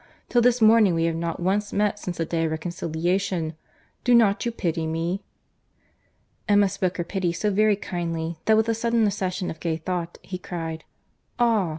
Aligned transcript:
—Till 0.29 0.41
this 0.41 0.63
morning, 0.63 0.95
we 0.95 1.03
have 1.03 1.15
not 1.15 1.39
once 1.39 1.71
met 1.71 1.99
since 1.99 2.17
the 2.17 2.25
day 2.25 2.45
of 2.45 2.49
reconciliation. 2.49 3.53
Do 4.03 4.15
not 4.15 4.43
you 4.47 4.51
pity 4.51 4.87
me?" 4.87 5.21
Emma 6.49 6.69
spoke 6.69 6.97
her 6.97 7.03
pity 7.03 7.31
so 7.31 7.51
very 7.51 7.75
kindly, 7.75 8.39
that 8.45 8.57
with 8.57 8.67
a 8.67 8.73
sudden 8.73 9.05
accession 9.05 9.51
of 9.51 9.59
gay 9.59 9.77
thought, 9.77 10.17
he 10.23 10.39
cried, 10.39 10.85
"Ah! 11.37 11.69